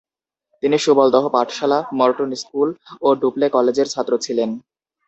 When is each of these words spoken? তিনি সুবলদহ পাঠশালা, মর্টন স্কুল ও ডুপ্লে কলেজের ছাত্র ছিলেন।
তিনি 0.63 0.77
সুবলদহ 0.77 1.23
পাঠশালা, 1.29 1.79
মর্টন 1.99 2.29
স্কুল 2.35 2.69
ও 3.01 3.07
ডুপ্লে 3.21 3.47
কলেজের 3.49 3.87
ছাত্র 3.89 4.13
ছিলেন। 4.17 4.49